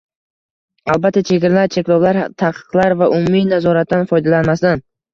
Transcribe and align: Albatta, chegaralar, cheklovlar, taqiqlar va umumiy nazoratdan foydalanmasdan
Albatta, 0.93 1.23
chegaralar, 1.31 1.69
cheklovlar, 1.77 2.21
taqiqlar 2.45 2.99
va 3.05 3.13
umumiy 3.21 3.49
nazoratdan 3.55 4.13
foydalanmasdan 4.15 4.87